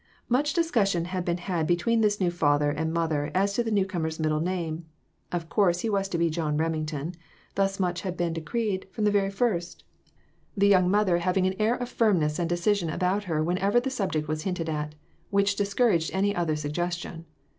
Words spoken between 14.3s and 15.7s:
hinted at, which